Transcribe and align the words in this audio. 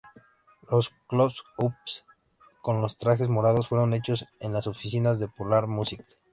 Los 0.71 0.89
close-ups 1.05 2.05
con 2.63 2.81
los 2.81 2.97
trajes 2.97 3.29
morados 3.29 3.67
fueron 3.67 3.93
hechos 3.93 4.25
en 4.39 4.51
las 4.51 4.65
oficinas 4.65 5.19
de 5.19 5.27
Polar 5.27 5.67
Music. 5.67 6.03